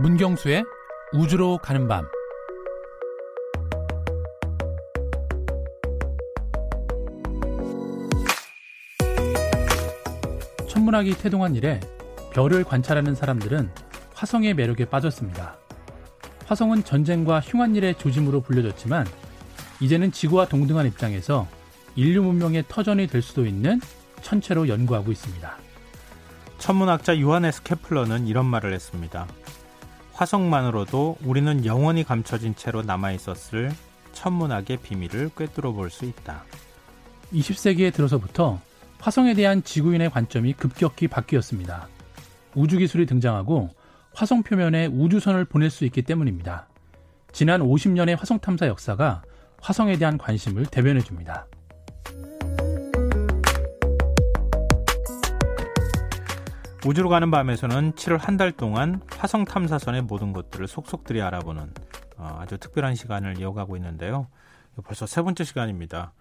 [0.00, 0.64] 문경수의
[1.12, 2.06] 우주로 가는 밤
[10.70, 11.80] 천문학이 태동한 이래
[12.32, 13.68] 별을 관찰하는 사람들은
[14.14, 15.58] 화성의 매력에 빠졌습니다.
[16.46, 19.06] 화성은 전쟁과 흉한 일의 조짐으로 불려졌지만
[19.80, 21.46] 이제는 지구와 동등한 입장에서
[21.94, 23.82] 인류 문명의 터전이 될 수도 있는
[24.22, 25.58] 천체로 연구하고 있습니다.
[26.56, 29.26] 천문학자 요하네스 케플러는 이런 말을 했습니다.
[30.20, 33.72] 화성만으로도 우리는 영원히 감춰진 채로 남아 있었을
[34.12, 36.44] 천문학의 비밀을 꿰뚫어 볼 수 있다.
[37.32, 38.60] 20세기에 들어서부터
[38.98, 41.88] 화성에 대한 지구인의 관점이 급격히 바뀌었습니다.
[42.54, 43.70] 우주 기술이 등장하고
[44.12, 46.68] 화성 표면에 우주선을 보낼 수 있기 때문입니다.
[47.32, 49.22] 지난 50년의 화성 탐사 역사가
[49.62, 51.46] 화성에 대한 관심을 대변해 줍니다.
[56.86, 61.72] 우주로 가는 밤에서는 7월 한 달 동안 화성 탐사선의 모든 것들을 속속들이 알아보는
[62.16, 64.28] 어, 아주 특별한 시간을 이어가고 있는데요.
[64.84, 66.12] 벌써 세 번째 시간입니다.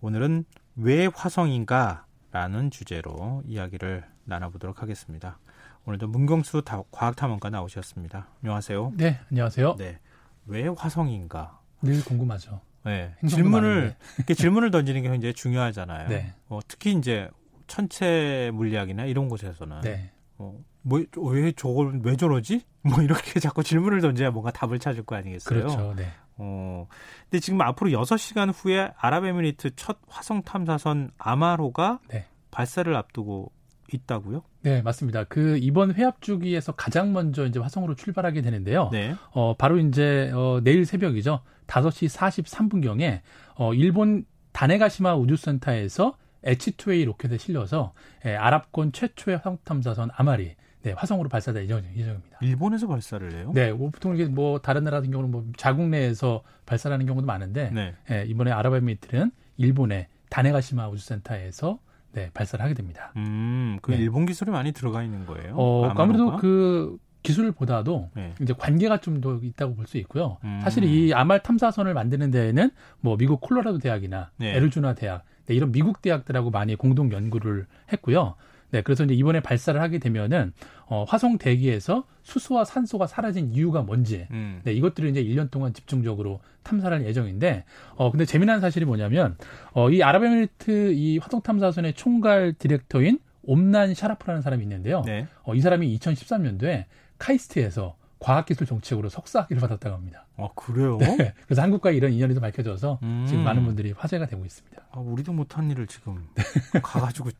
[0.00, 0.44] 오늘은
[0.76, 2.06] 왜 화성인가?
[2.30, 5.38] 라는 주제로 이야기를 나눠보도록 하겠습니다.
[5.84, 8.28] 오늘도 문경수 과학탐험가 나오셨습니다.
[8.42, 8.92] 안녕하세요.
[8.96, 9.76] 네, 안녕하세요.
[9.76, 9.98] 네.
[10.46, 11.58] 왜 화성인가?
[11.82, 12.60] 늘 궁금하죠.
[12.84, 13.14] 네.
[13.28, 13.94] 질문을,
[14.34, 16.08] 질문을 던지는 게 굉장히 중요하잖아요.
[16.08, 16.32] 네.
[16.48, 17.28] 어, 특히 이제
[17.72, 20.10] 천체 물리학이나 이런 곳에서는 네.
[20.36, 22.60] 어, 뭐 왜 저걸 왜 저러지?
[22.82, 25.60] 뭐 이렇게 자꾸 질문을 던져야 뭔가 답을 찾을 거 아니겠어요?
[25.60, 25.94] 그렇죠.
[25.96, 26.08] 네.
[26.36, 26.86] 어.
[27.30, 32.26] 근데 지금 앞으로 6시간 후에 아랍에미리트 첫 화성 탐사선 아마로가 네.
[32.50, 33.50] 발사를 앞두고
[33.90, 34.42] 있다고요?
[34.60, 35.24] 네, 맞습니다.
[35.24, 38.90] 그 이번 회합 주기에서 가장 먼저 이제 화성으로 출발하게 되는데요.
[38.92, 39.14] 네.
[39.30, 41.40] 어, 바로 이제 어, 내일 새벽이죠.
[41.68, 43.20] 5시 43분경에
[43.54, 47.92] 어, 일본 다네가시마 우주센터에서 H2A 로켓에 실려서
[48.26, 52.38] 예, 아랍권 최초의 화성 탐사선 아마리 네, 화성으로 발사될 예정입니다.
[52.40, 53.52] 일본에서 발사를 해요?
[53.54, 57.70] 네, 뭐 보통 이게 뭐 다른 나라 같은 경우는 뭐 자국 내에서 발사하는 경우도 많은데
[57.70, 57.94] 네.
[58.10, 61.78] 예, 이번에 아랍에미리트는 일본의 다네가시마 우주센터에서
[62.12, 63.12] 네, 발사를 하게 됩니다.
[63.16, 63.98] 음, 그 네.
[63.98, 65.54] 일본 기술이 많이 들어가 있는 거예요?
[65.56, 68.34] 어, 아무래도 그 기술보다도 네.
[68.40, 70.38] 이제 관계가 좀 더 있다고 볼 수 있고요.
[70.42, 70.60] 음.
[70.64, 74.56] 사실 이 아말 탐사선을 만드는 데에는 뭐 미국 콜로라도 대학이나 네.
[74.56, 78.34] 에르주나 대학 네, 이런 미국 대학들하고 많이 공동 연구를 했고요.
[78.70, 80.52] 네, 그래서 이제 이번에 발사를 하게 되면은
[80.86, 84.60] 어, 화성 대기에서 수소와 산소가 사라진 이유가 뭔지, 음.
[84.64, 87.64] 네, 이것들을 이제 1년 동안 집중적으로 탐사를 할 예정인데,
[87.96, 89.36] 어, 근데 재미난 사실이 뭐냐면,
[89.72, 95.02] 어, 이 아랍에미리트 이 화성 탐사선의 총괄 디렉터인 옴난 샤라프라는 사람이 있는데요.
[95.04, 95.26] 네.
[95.42, 96.84] 어, 이 사람이 2013년도에
[97.18, 100.26] 카이스트에서 과학기술 정책으로 석사학위를 받았다고 합니다.
[100.36, 100.96] 아 그래요?
[100.98, 101.34] 네.
[101.44, 103.24] 그래서 한국과 이런 인연이 좀 밝혀져서 음.
[103.28, 104.80] 지금 많은 분들이 화제가 되고 있습니다.
[104.92, 106.24] 아, 우리도 못한 일을 지금
[106.82, 107.30] 가가지고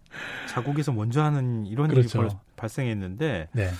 [0.49, 2.23] 자국에서 먼저 하는 이런 그렇죠.
[2.23, 3.71] 일이 발생했는데 네.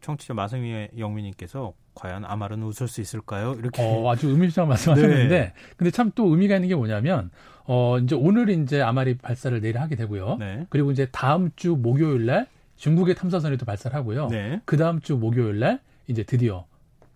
[0.00, 3.54] 청취자 마성미 영민님께서 과연 아말은 웃을 수 있을까요?
[3.58, 5.52] 이렇게 어, 아주 의미심장 말씀하셨는데 네.
[5.76, 7.30] 근데 참 또 의미가 있는 게 뭐냐면
[7.64, 10.36] 어 이제 오늘 이제 아말이 발사를 내일 하게 되고요.
[10.38, 10.66] 네.
[10.70, 14.28] 그리고 이제 다음 주 목요일 날 중국의 탐사선이 또 발사를 하고요.
[14.28, 14.60] 네.
[14.64, 16.66] 그 다음 주 목요일 날 이제 드디어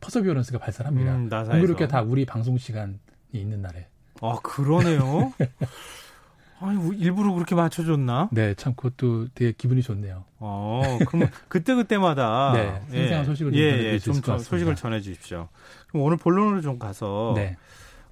[0.01, 1.13] 퍼서비어런스가 발사합니다.
[1.13, 2.99] 를 음, 공교롭게 다 우리 방송 시간이
[3.33, 3.89] 있는 날에.
[4.21, 5.33] 아 그러네요.
[6.59, 8.31] 아니 일부러 그렇게 맞춰줬나?
[8.33, 10.25] 네, 참 그것도 되게 기분이 좋네요.
[10.39, 15.49] 어, 그럼 그때 그때마다 네, 생생한 예, 소식을 좀 예, 예, 좀 소식을 전해 주십시오.
[15.89, 17.57] 그럼 오늘 본론으로 좀 가서 네.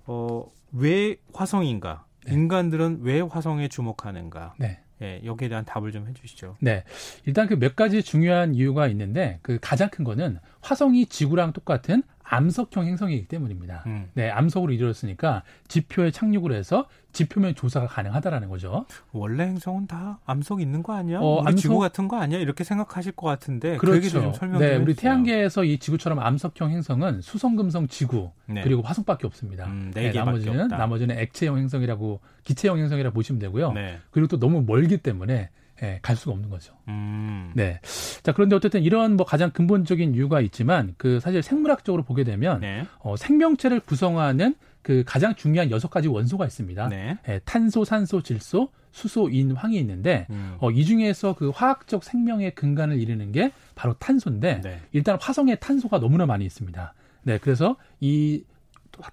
[0.06, 2.04] 어, 왜 화성인가?
[2.26, 2.34] 네.
[2.34, 4.54] 인간들은 왜 화성에 주목하는가?
[4.58, 4.80] 네.
[5.02, 6.56] 예, 여기에 대한 답을 좀 해주시죠.
[6.60, 6.84] 네,
[7.26, 12.86] 일단 그 몇 가지 중요한 이유가 있는데 그 가장 큰 거는 화성이 지구랑 똑같은 암석형
[12.86, 13.84] 행성이기 때문입니다.
[13.86, 14.08] 음.
[14.14, 18.86] 네, 암석으로 이루어졌으니까 지표에 착륙을 해서 지표면 조사가 가능하다라는 거죠.
[19.12, 21.20] 원래 행성은 다 암석 있는 거 아니야?
[21.20, 21.56] 어, 암석...
[21.58, 22.38] 지구 같은 거 아니야?
[22.38, 24.00] 이렇게 생각하실 것 같은데 그 그렇죠.
[24.00, 28.62] 그좀 설명 네, 우리 태양계에서 이 지구처럼 암석형 행성은 수성, 금성, 지구 네.
[28.62, 29.66] 그리고 화성밖에 없습니다.
[29.66, 30.76] 음, 네, 네 나머지는 없다.
[30.76, 33.72] 나머지는 액체형 행성이라고 기체형 행성이라고 보시면 되고요.
[33.72, 33.98] 네.
[34.10, 35.50] 그리고 또 너무 멀기 때문에
[35.82, 36.74] 예, 갈 수가 없는 거죠.
[36.88, 37.50] 음.
[37.54, 37.80] 네.
[38.22, 42.86] 자, 그런데 어쨌든 이런 뭐 가장 근본적인 이유가 있지만 그 사실 생물학적으로 보게 되면 네.
[43.00, 46.88] 어, 생명체를 구성하는 그 가장 중요한 여섯 가지 원소가 있습니다.
[46.88, 47.18] 네.
[47.28, 50.56] 예, 탄소, 산소, 질소, 수소, 인, 황이 있는데 음.
[50.60, 54.80] 어, 이 중에서 그 화학적 생명의 근간을 이루는 게 바로 탄소인데 네.
[54.92, 56.94] 일단 화성에 탄소가 너무나 많이 있습니다.
[57.24, 58.44] 네, 그래서 이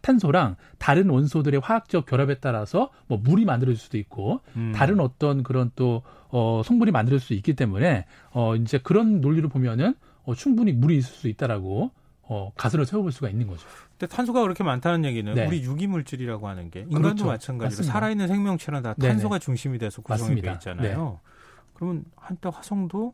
[0.01, 4.71] 탄소랑 다른 원소들의 화학적 결합에 따라서 뭐 물이 만들어질 수도 있고 음.
[4.75, 9.95] 다른 어떤 그런 또 어, 성분이 만들어질 수 있기 때문에 어, 이제 그런 논리를 보면은
[10.23, 11.91] 어, 충분히 물이 있을 수 있다라고
[12.23, 13.67] 어, 가설을 세워볼 수가 있는 거죠.
[13.97, 15.47] 근데 탄소가 그렇게 많다는 얘기는 네.
[15.47, 17.25] 우리 유기물질이라고 하는 게 인간도 그렇죠.
[17.25, 17.93] 마찬가지로 맞습니다.
[17.93, 19.39] 살아있는 생명체는 다 탄소가 네네.
[19.39, 21.19] 중심이 돼서 구성이 되어 있잖아요.
[21.23, 21.31] 네.
[21.73, 23.13] 그러면 한때 화성도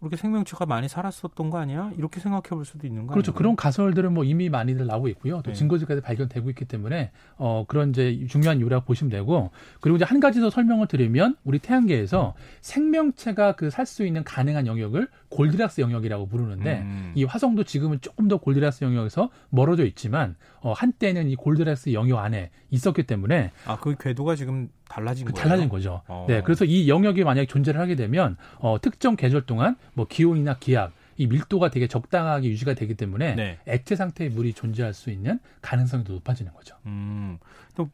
[0.00, 1.92] 그렇게 생명체가 많이 살았었던 거 아니야?
[1.96, 3.34] 이렇게 생각해 볼 수도 있는 거 그렇죠.
[3.34, 5.42] 그런 가설들은 뭐 이미 많이들 나오고 있고요.
[5.42, 5.52] 또 네.
[5.52, 9.50] 증거지까지 발견되고 있기 때문에 어 그런 이제 중요한 이유라고 보시면 되고
[9.80, 14.66] 그리고 이제 한 가지 더 설명을 드리면 우리 태양계에서 생명체가 그 살 수 있는 가능한
[14.66, 17.12] 영역을 골드락스 영역이라고 부르는데 음.
[17.14, 22.50] 이 화성도 지금은 조금 더 골드락스 영역에서 멀어져 있지만 어 한때는 이 골드락스 영역 안에
[22.70, 25.42] 있었기 때문에 아그 궤도가 지금 달라진 그 거예요.
[25.42, 26.02] 달라진 거죠.
[26.08, 26.26] 어.
[26.28, 30.92] 네, 그래서 이 영역이 만약에 존재를 하게 되면 어 특정 계절 동안 뭐 기온이나 기압
[31.16, 33.58] 이 밀도가 되게 적당하게 유지가 되기 때문에 네.
[33.66, 36.76] 액체 상태의 물이 존재할 수 있는 가능성이 더 높아지는 거죠.
[36.86, 37.38] 음,
[37.76, 37.88] 또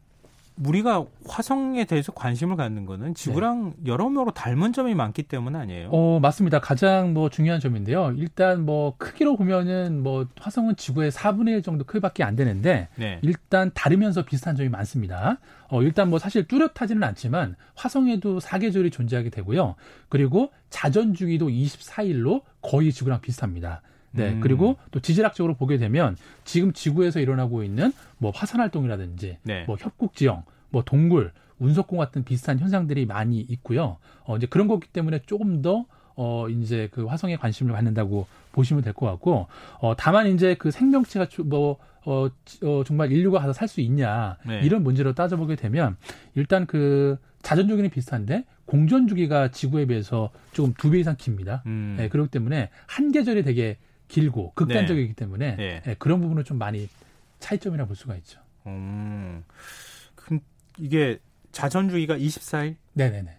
[0.65, 3.91] 우리가 화성에 대해서 관심을 갖는 거는 지구랑 네.
[3.91, 5.91] 여러모로 닮은 점이 많기 때문 아니에요?
[5.93, 6.61] 어, 맞습니다.
[6.61, 8.15] 가장 뭐 중요한 점인데요.
[8.17, 13.19] 일단 뭐 크기로 보면은 뭐 화성은 지구의 4분의 1 정도 크기밖에 안 되는데 네.
[13.23, 15.39] 일단 다르면서 비슷한 점이 많습니다.
[15.69, 19.75] 어, 일단 뭐 사실 뚜렷하지는 않지만 화성에도 사계절이 존재하게 되고요.
[20.09, 23.83] 그리고 자전 주기도 24일로 거의 지구랑 비슷합니다.
[24.17, 24.33] 네.
[24.33, 24.41] 음.
[24.41, 29.65] 그리고 또 지질학적으로 보게 되면 지금 지구에서 일어나고 있는 뭐 화산 활동이라든지 네.
[29.67, 33.99] 뭐 협곡 지형, 뭐 동굴, 운석공 같은 비슷한 현상들이 많이 있고요.
[34.25, 35.85] 어 이제 그런 거기 때문에 조금 더
[36.19, 39.49] 어, 이제 그 화성에 관심을 갖는다고 보시면 될 것 같고,
[39.81, 41.77] 어, 다만 이제 그 생명체가 뭐,
[42.07, 42.29] 어,
[42.63, 44.61] 어 정말 인류가 가서 살 수 있냐, 네.
[44.65, 45.99] 이런 문제로 따져보게 되면,
[46.35, 51.63] 일단 그 자전 주기는 비슷한데, 공전 주기가 지구에 비해서 조금 두 배 이상 깁니다.
[51.67, 51.97] 음.
[51.99, 53.77] 네, 그렇기 때문에 한 계절이 되게
[54.09, 55.15] 길고 극단적이기 네.
[55.15, 55.83] 때문에 네.
[55.85, 56.89] 네, 그런 부분을 좀 많이
[57.41, 58.41] 차이점이라 볼 수가 있죠.
[58.67, 59.45] 음,
[60.15, 60.41] 그럼
[60.79, 61.19] 이게
[61.53, 62.77] 자전주기가 24일?
[62.95, 63.39] 네네네.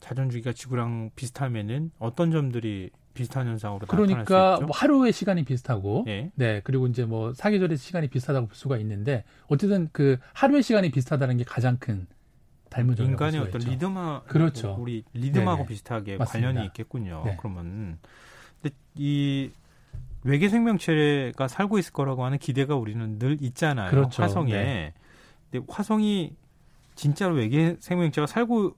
[0.00, 6.30] 자전주기가 지구랑 비슷하면은 어떤 점들이 비슷한 현상으로 그러니까 뭐 하루의 시간이 비슷하고 예.
[6.34, 11.36] 네 그리고 이제 뭐 사계절의 시간이 비슷하다고 볼 수가 있는데 어쨌든 그 하루의 시간이 비슷하다는
[11.36, 12.06] 게 가장 큰
[12.70, 13.70] 닮은 점이 인간의 어떤 있죠.
[13.70, 15.68] 리듬하 그렇죠 우리 리듬하고 네네.
[15.68, 16.48] 비슷하게 맞습니다.
[16.48, 17.22] 관련이 있겠군요.
[17.26, 17.36] 네.
[17.38, 17.98] 그러면
[18.62, 19.50] 근데 이
[20.24, 23.90] 외계 생명체가 살고 있을 거라고 하는 기대가 우리는 늘 있잖아요.
[23.90, 24.22] 그렇죠.
[24.22, 24.52] 화성에.
[24.52, 24.94] 네.
[25.50, 26.36] 근데 화성이
[26.94, 28.76] 진짜로 외계 생명체가 살고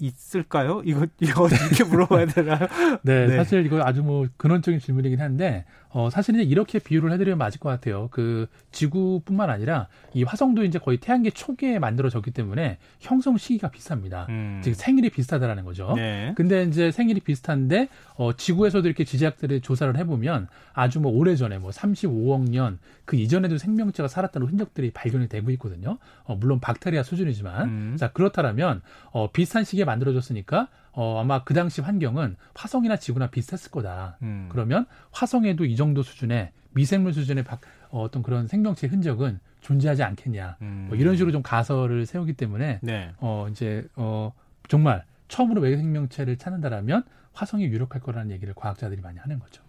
[0.00, 0.82] 있을까요?
[0.84, 2.58] 이거 이거 이렇게 물어봐야 되나요?
[3.02, 7.38] 네, 네, 사실 이거 아주 뭐 근원적인 질문이긴 한데 어 사실 이제 이렇게 비유를 해드리면
[7.38, 8.08] 맞을 것 같아요.
[8.10, 14.26] 그 지구뿐만 아니라 이 화성도 이제 거의 태양계 초기에 만들어졌기 때문에 형성 시기가 비슷합니다.
[14.28, 14.60] 음.
[14.62, 15.94] 즉 생일이 비슷하다라는 거죠.
[15.96, 16.32] 네.
[16.36, 21.70] 근데 이제 생일이 비슷한데 어 지구에서도 이렇게 지질학들이 조사를 해보면 아주 뭐 오래 전에 뭐
[21.70, 25.96] 35억 년 그 이전에도 생명체가 살았다는 흔적들이 발견이 되고 있거든요.
[26.24, 27.96] 어 물론 박테리아 수준이지만 음.
[27.96, 28.82] 자 그렇다면
[29.12, 34.16] 어 비슷한 시기에 만들어졌으니까 어, 아마 그 당시 환경은 화성이나 지구나 비슷했을 거다.
[34.22, 34.48] 음.
[34.50, 37.60] 그러면 화성에도 이 정도 수준의 미생물 수준의 박,
[37.90, 40.56] 어, 어떤 그런 생명체 흔적은 존재하지 않겠냐.
[40.62, 40.86] 음.
[40.88, 43.12] 뭐 이런 식으로 좀 가설을 세우기 때문에 네.
[43.18, 44.32] 어, 이제 어,
[44.68, 47.04] 정말 처음으로 외계 생명체를 찾는다라면
[47.34, 49.62] 화성이 유력할 거라는 얘기를 과학자들이 많이 하는 거죠.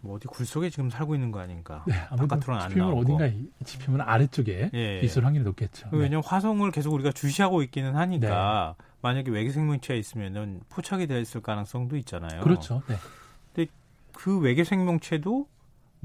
[0.00, 1.84] 뭐 어디 굴 속에 지금 살고 있는 거 아닌가?
[1.86, 3.30] 네, 아무래도 지표면 어딘가
[3.64, 5.00] 지표면 아래쪽에 예, 예.
[5.00, 5.90] 있을 확률이 높겠죠.
[5.90, 6.28] 그 왜냐하면 네.
[6.28, 8.84] 화성을 계속 우리가 주시하고 있기는 하니까 네.
[9.06, 12.40] 만약에 외계 생명체가 있으면은 포착이 됐을 가능성도 있잖아요.
[12.40, 12.82] 그렇죠.
[12.88, 12.96] 네.
[13.54, 13.70] 근데
[14.12, 15.46] 그 외계 생명체도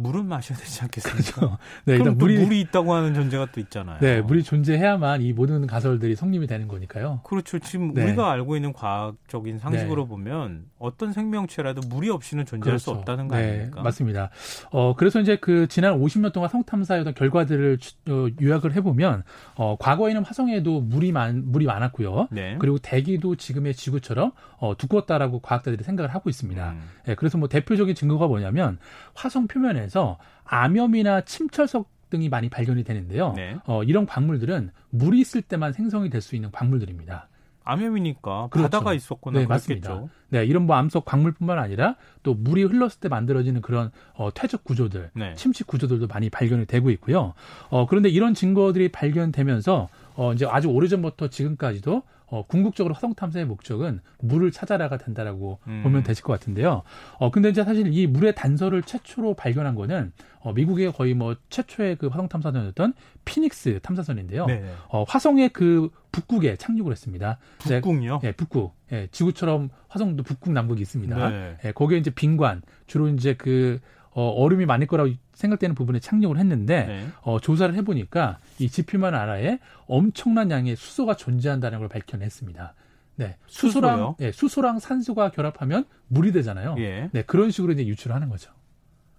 [0.01, 1.31] 물은 마셔야 되지 않겠습니까?
[1.39, 1.57] 그렇죠.
[1.85, 3.99] 네, 일단 물이, 물이 있다고 하는 전제가 또 있잖아요.
[3.99, 7.21] 네, 물이 존재해야만 이 모든 가설들이 성립이 되는 거니까요.
[7.23, 7.59] 그렇죠.
[7.59, 8.03] 지금 네.
[8.03, 10.09] 우리가 알고 있는 과학적인 상식으로 네.
[10.09, 12.83] 보면 어떤 생명체라도 물이 없이는 존재할 그렇죠.
[12.83, 13.81] 수 없다는 거 네, 아닙니까?
[13.81, 14.29] 맞습니다.
[14.71, 17.77] 어, 그래서 이제 그 지난 50년 동안 성탐사의 어떤 결과들을
[18.09, 19.23] 어, 요약을 해보면
[19.55, 22.29] 어, 과거에는 화성에도 물이 많 물이 많았고요.
[22.31, 22.55] 네.
[22.59, 26.71] 그리고 대기도 지금의 지구처럼 어, 두껍다라고 과학자들이 생각을 하고 있습니다.
[26.71, 26.81] 음.
[27.05, 28.77] 네, 그래서 뭐 대표적인 증거가 뭐냐면
[29.13, 33.33] 화성 표면에 관련해서 암염이나 침철석 등이 많이 발견이 되는데요.
[33.35, 33.57] 네.
[33.65, 37.27] 어, 이런 광물들은 물이 있을 때만 생성이 될 수 있는 광물들입니다.
[37.63, 38.63] 암염이니까 그렇죠.
[38.69, 40.05] 바다가 있었거나 네, 맞습니다.
[40.29, 45.11] 네, 이런 뭐 암석 광물뿐만 아니라 또 물이 흘렀을 때 만들어지는 그런 어, 퇴적 구조들,
[45.13, 45.35] 네.
[45.35, 47.33] 침식 구조들도 많이 발견이 되고 있고요.
[47.69, 53.99] 어, 그런데 이런 증거들이 발견되면서 어, 이제 아주 오래전부터 지금까지도 어, 궁극적으로 화성 탐사의 목적은
[54.19, 55.81] 물을 찾아라가 된다라고 음.
[55.83, 56.83] 보면 되실 것 같은데요.
[57.19, 61.97] 어, 근데 이제 사실 이 물의 단서를 최초로 발견한 거는 어, 미국의 거의 뭐 최초의
[61.97, 62.93] 그 화성 탐사선이었던
[63.25, 64.45] 피닉스 탐사선인데요.
[64.45, 64.63] 네.
[64.87, 67.37] 어, 화성의 그 북극에 착륙을 했습니다.
[67.59, 68.21] 북극요?
[68.23, 68.73] 예, 북극.
[68.93, 71.29] 예, 지구처럼 화성도 북극 남극이 있습니다.
[71.29, 71.57] 네.
[71.65, 73.79] 예, 거기에 이제 빈관 주로 이제 그
[74.13, 77.07] 어, 얼음이 많을 거라고 생각되는 부분에 착륙을 했는데 네.
[77.21, 82.73] 어, 조사를 해보니까 이 지표만 알아에 엄청난 양의 수소가 존재한다는 걸 밝혀냈습니다.
[83.15, 86.75] 네, 수소랑 예, 수소랑 산소가 결합하면 물이 되잖아요.
[86.79, 87.09] 예.
[87.11, 88.51] 네, 그런 식으로 이제 유출하는 거죠.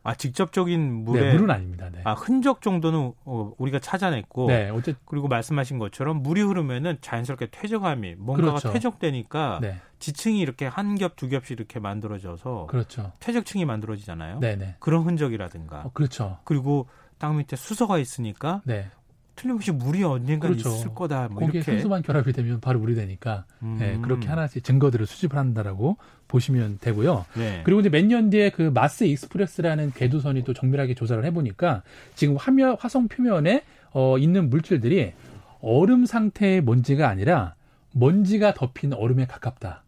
[0.04, 1.88] 아 직접적인 물에 네, 물은 아닙니다.
[1.92, 2.00] 네.
[2.04, 4.94] 아 흔적 정도는 어, 우리가 찾아냈고 네, 어째...
[5.04, 8.72] 그리고 말씀하신 것처럼 물이 흐르면은 자연스럽게 퇴적함이 뭔가가 그렇죠.
[8.72, 9.80] 퇴적되니까 네.
[10.00, 13.12] 지층이 이렇게 한 겹 두 겹씩 이렇게 만들어져서 그렇죠.
[13.20, 14.40] 퇴적층이 만들어지잖아요.
[14.40, 14.56] 네네.
[14.56, 14.76] 네.
[14.80, 15.82] 그런 흔적이라든가.
[15.82, 16.38] 어, 그렇죠.
[16.44, 18.90] 그리고 땅 밑에 수서가 있으니까 네.
[19.34, 20.68] 틀림없이 물이 언젠가 그렇죠.
[20.70, 21.28] 있을 거다.
[21.28, 23.76] 뭐 거기에 이렇게 산소만 결합이 되면 바로 물이 되니까 음.
[23.80, 25.96] 네, 그렇게 하나씩 증거들을 수집을 한다라고
[26.28, 27.24] 보시면 되고요.
[27.36, 27.62] 네.
[27.64, 31.82] 그리고 이제 몇 년 뒤에 그 마스 익스프레스라는 궤도선이 또 정밀하게 조사를 해보니까
[32.14, 35.12] 지금 화면 화성 표면에 어, 있는 물질들이
[35.60, 37.54] 얼음 상태의 먼지가 아니라
[37.92, 39.84] 먼지가 덮인 얼음에 가깝다.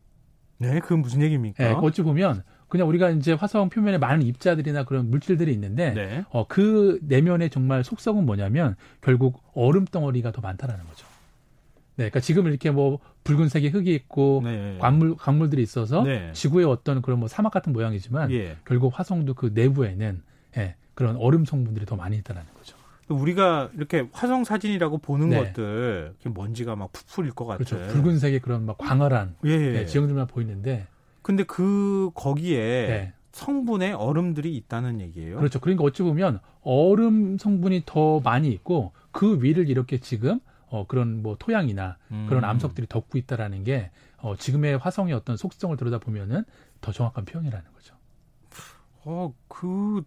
[0.59, 1.65] 네, 그건 무슨 얘기입니까?
[1.65, 2.43] 네, 어찌 보면
[2.75, 6.25] 그냥 우리가 이제 화성 표면에 많은 입자들이나 그런 물질들이 있는데 네.
[6.31, 11.07] 어, 그 내면의 정말 속성은 뭐냐면 결국 얼음 덩어리가 더 많다라는 거죠.
[11.95, 14.77] 네, 그러니까 지금 이렇게 뭐 붉은색의 흙이 있고 네.
[14.81, 16.33] 광물 광물들이 있어서 네.
[16.33, 18.57] 지구의 어떤 그런 뭐 사막 같은 모양이지만 예.
[18.65, 20.23] 결국 화성도 그 내부에는
[20.57, 22.77] 예, 그런 얼음 성분들이 더 많이 있다라는 거죠.
[23.07, 25.37] 우리가 이렇게 화성 사진이라고 보는 네.
[25.37, 27.79] 것들 먼지가 막 푸풀일 것 같아요.
[27.79, 27.93] 그렇죠.
[27.93, 29.57] 붉은색의 그런 막 광활한 예.
[29.57, 30.89] 네, 지형들만 보이는데
[31.25, 33.13] 근데 그 거기에 네.
[33.33, 35.39] 성분의 얼음들이 있다는 얘기예요.
[35.39, 35.59] 그렇죠.
[35.59, 40.39] 그러니까 어찌 보면 얼음 성분이 더 많이 있고 그 위를 이렇게 지금
[40.69, 42.27] 어, 그런 뭐 토양이나 음.
[42.29, 46.45] 그런 암석들이 덮고 있다라는 게 어, 지금의 화성의 어떤 속성을 들여다 보면은
[46.83, 47.95] 더 정확한 표현이라는 거죠.
[49.05, 50.05] 어, 그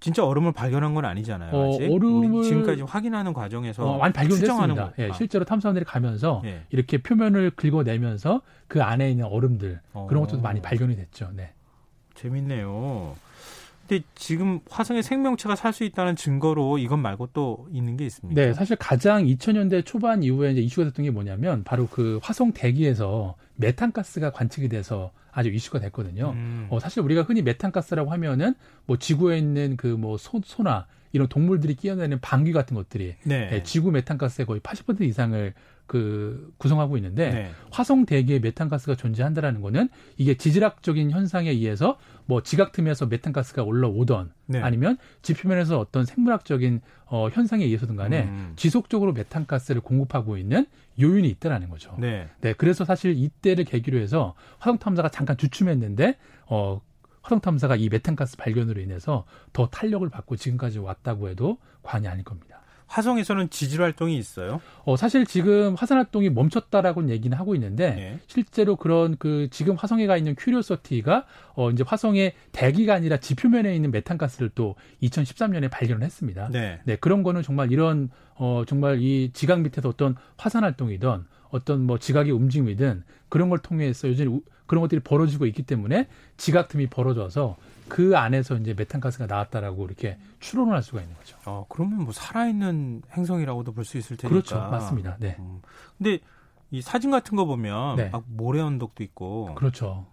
[0.00, 1.54] 진짜 얼음을 발견한 건 아니잖아요.
[1.54, 4.92] 어, 얼음을 지금까지 확인하는 과정에서 어, 많이 발견됐습니다.
[4.98, 6.62] 예, 실제로 탐사원들이 가면서 예.
[6.70, 10.06] 이렇게 표면을 긁어내면서 그 안에 있는 얼음들 어.
[10.08, 11.30] 그런 것도 많이 발견이 됐죠.
[11.34, 11.52] 네.
[12.14, 13.14] 재밌네요.
[13.90, 18.40] 근데 지금 화성에 생명체가 살 수 있다는 증거로 이것 말고 또 있는 게 있습니까?
[18.40, 23.36] 네, 사실 가장 2000년대 초반 이후에 이제 이슈가 됐던 게 뭐냐면 바로 그 화성 대기에서
[23.56, 26.30] 메탄가스가 관측이 돼서 아주 이슈가 됐거든요.
[26.34, 26.66] 음.
[26.70, 28.54] 어, 사실 우리가 흔히 메탄가스라고 하면은
[28.86, 33.48] 뭐 지구에 있는 그 뭐 소나 이런 동물들이 끼어내는 방귀 같은 것들이 네.
[33.50, 35.54] 네, 지구 메탄가스의 거의 80% 이상을
[35.90, 37.50] 그 구성하고 있는데 네.
[37.72, 44.60] 화성 대기에 메탄가스가 존재한다라는 거는 이게 지질학적인 현상에 의해서 뭐 지각 틈에서 메탄가스가 올라오던 네.
[44.60, 48.52] 아니면 지표면에서 어떤 생물학적인 어 현상에 의해서든 간에 음.
[48.54, 50.64] 지속적으로 메탄가스를 공급하고 있는
[51.00, 51.96] 요인이 있다라는 거죠.
[51.98, 52.28] 네.
[52.40, 52.52] 네.
[52.52, 56.80] 그래서 사실 이때를 계기로 해서 화성 탐사가 잠깐 주춤했는데 어
[57.22, 62.62] 화성 탐사가 이 메탄가스 발견으로 인해서 더 탄력을 받고 지금까지 왔다고 해도 과언이 아닐 겁니다.
[62.90, 64.60] 화성에서는 지질 활동이 있어요?
[64.84, 68.18] 어, 사실 지금 화산 활동이 멈췄다라고 얘기는 하고 있는데 네.
[68.26, 73.92] 실제로 그런 그 지금 화성에 가 있는 큐리오서티가 어 이제 화성의 대기가 아니라 지표면에 있는
[73.92, 76.48] 메탄가스를 또 2013년에 발견을 했습니다.
[76.50, 76.80] 네.
[76.84, 81.98] 네, 그런 거는 정말 이런 어 정말 이 지각 밑에서 어떤 화산 활동이든 어떤 뭐
[81.98, 87.56] 지각의 움직임이든 그런 걸 통해서 요즘 그런 것들이 벌어지고 있기 때문에 지각 틈이 벌어져서
[87.88, 91.36] 그 안에서 이제 메탄가스가 나왔다라고 이렇게 추론을 할 수가 있는 거죠.
[91.46, 94.28] 어, 그러면 뭐 살아있는 행성이라고도 볼 수 있을 테니까.
[94.28, 94.58] 그렇죠.
[94.70, 95.16] 맞습니다.
[95.18, 95.36] 네.
[95.40, 95.60] 음.
[95.98, 96.20] 근데
[96.70, 98.10] 이 사진 같은 거 보면 네.
[98.10, 99.54] 막 모래 언덕도 있고.
[99.56, 100.06] 그렇죠.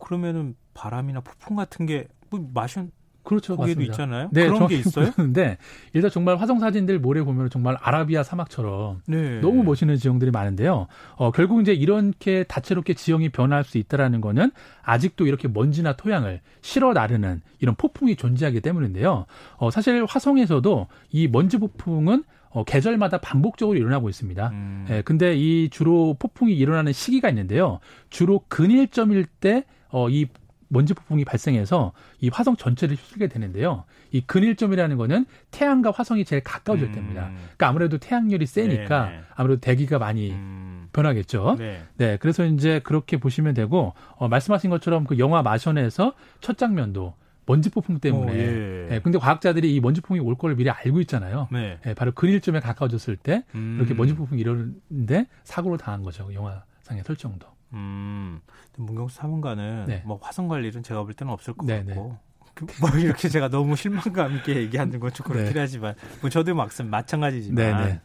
[0.00, 2.90] 그러면은 바람이나 폭풍 같은 게 뭐 마션
[3.26, 3.56] 그렇죠.
[3.56, 3.92] 거기에도 맞습니다.
[3.92, 4.28] 있잖아요.
[4.32, 5.10] 네, 그런 게 있어요?
[5.16, 5.58] 근데
[5.92, 9.40] 일단 정말 화성 사진들 모래 보면 정말 아라비아 사막처럼 네.
[9.40, 10.86] 너무 멋있는 지형들이 많은데요.
[11.16, 14.52] 어, 결국 이제 이렇게 다채롭게 지형이 변할 수 있다라는 거는
[14.82, 19.26] 아직도 이렇게 먼지나 토양을 실어 나르는 이런 폭풍이 존재하기 때문인데요.
[19.56, 24.48] 어, 사실 화성에서도 이 먼지 폭풍은 어, 계절마다 반복적으로 일어나고 있습니다.
[24.48, 24.86] 음.
[24.88, 27.80] 예, 근데 이 주로 폭풍이 일어나는 시기가 있는데요.
[28.08, 30.26] 주로 근일점일 때, 어, 이
[30.68, 33.84] 먼지 폭풍이 발생해서 이 화성 전체를 휩쓸게 되는데요.
[34.10, 36.92] 이 근일점이라는 거는 태양과 화성이 제일 가까워질 음.
[36.92, 37.30] 때입니다.
[37.30, 39.16] 그러니까 아무래도 태양열이 세니까 네네.
[39.16, 39.22] 네.
[39.34, 40.88] 아무래도 대기가 많이 음.
[40.92, 41.56] 변하겠죠.
[41.58, 41.82] 네.
[41.96, 42.16] 네.
[42.18, 47.14] 그래서 이제 그렇게 보시면 되고 어, 말씀하신 것처럼 그 영화 마션에서 첫 장면도
[47.46, 48.32] 먼지 폭풍 때문에.
[48.32, 48.86] 오, 예.
[48.90, 51.48] 네, 근데 과학자들이 이 먼지 폭풍이 올 거를 미리 알고 있잖아요.
[51.52, 51.78] 네.
[51.84, 53.76] 네 바로 근일점에 가까워졌을 때 음.
[53.78, 56.28] 이렇게 먼지 폭풍이 이러는데 사고를 당한 거죠.
[56.32, 57.55] 영화상의 설정도.
[57.76, 58.40] 음,
[58.76, 60.02] 문경수 사문가는 네.
[60.06, 62.16] 뭐 화성 갈 일은 제가 볼 때는 없을 것 네, 같고.
[62.54, 65.60] 그뭐 이렇게 제가 너무 실망감 있게 얘기하는 건 좀 그렇긴 네.
[65.60, 68.00] 하지만 뭐 저도 막상 마찬가지지만 네, 네.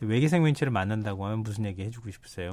[0.00, 2.50] 외계 생명체를 만난다고 하면 무슨 얘기 해주고 싶으세요?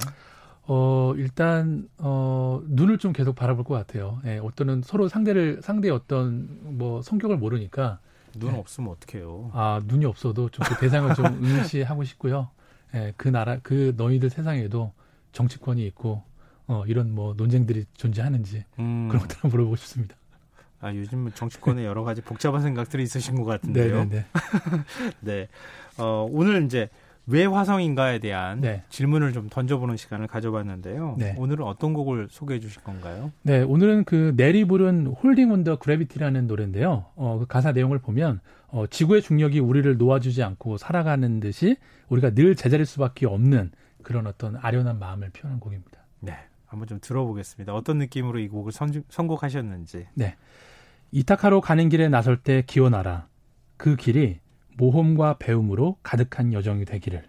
[0.67, 4.19] 어 일단 어 눈을 좀 계속 바라볼 것 같아요.
[4.25, 7.99] 예, 어떤은 서로 상대를 상대의 어떤 뭐 성격을 모르니까
[8.35, 8.57] 눈 예.
[8.57, 9.51] 없으면 어떡해요?
[9.53, 12.49] 아 눈이 없어도 좀 그 대상을 좀 응시하고 싶고요.
[12.95, 14.91] 예, 그 나라 그 너희들 세상에도
[15.33, 16.23] 정치권이 있고
[16.67, 19.07] 어, 이런 뭐 논쟁들이 존재하는지 음.
[19.09, 20.15] 그런 것들을 물어보고 싶습니다.
[20.81, 24.05] 아, 요즘 정치권에 여러 가지 복잡한 생각들이 있으신 것 같은데요.
[24.05, 24.25] 네네네.
[25.21, 25.47] 네.
[25.97, 26.89] 어, 오늘 이제
[27.27, 28.83] 왜 화성인가에 대한 네.
[28.89, 31.15] 질문을 좀 던져보는 시간을 가져봤는데요.
[31.17, 31.35] 네.
[31.37, 33.31] 오늘은 어떤 곡을 소개해 주실 건가요?
[33.41, 37.05] 네, 오늘은 그 넬이 부른 Holding onto Gravity라는 노래인데요.
[37.15, 41.77] 어, 그 가사 내용을 보면 어, 지구의 중력이 우리를 놓아주지 않고 살아가는 듯이
[42.09, 43.71] 우리가 늘 제자릴 수밖에 없는
[44.03, 45.99] 그런 어떤 아련한 마음을 표현한 곡입니다.
[46.19, 46.37] 네,
[46.75, 47.73] 한번 좀 들어보겠습니다.
[47.73, 50.07] 어떤 느낌으로 이 곡을 선, 선곡하셨는지.
[50.13, 50.35] 네,
[51.11, 53.27] 이타카로 가는 길에 나설 때 기원하라.
[53.77, 54.39] 그 길이
[54.77, 57.23] 모험과 배움으로 가득한 여정이 되기를.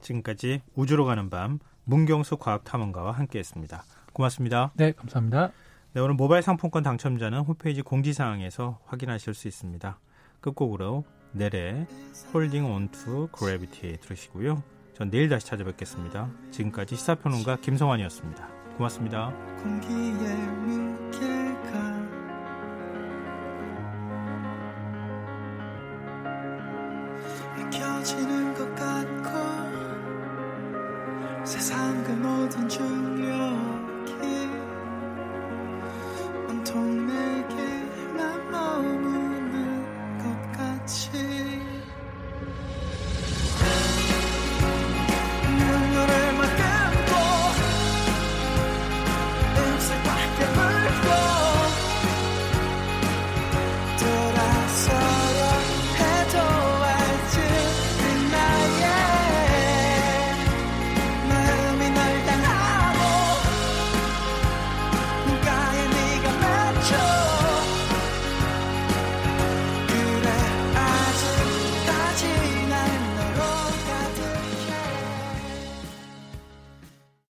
[0.00, 3.84] 지금까지 우주로 가는 밤 문경수 과학탐험가와 함께했습니다.
[4.12, 4.72] 고맙습니다.
[4.74, 5.52] 네, 감사합니다.
[5.92, 9.98] 네, 오늘 모바일 상품권 당첨자는 홈페이지 공지사항에서 확인하실 수 있습니다.
[10.40, 11.86] 끝곡으로 넬의
[12.32, 14.62] Holding onto Gravity 들으시고요.
[14.94, 16.30] 전 내일 다시 찾아뵙겠습니다.
[16.50, 18.63] 지금까지 시사평론가 김성환이었습니다.
[18.76, 19.32] 고맙습니다.